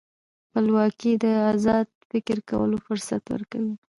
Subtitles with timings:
[0.45, 3.75] خپلواکي د ازاد فکر کولو فرصت ورکوي.